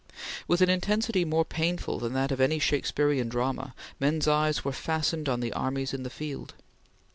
[0.47, 5.29] With an intensity more painful than that of any Shakespearean drama, men's eyes were fastened
[5.29, 6.55] on the armies in the field.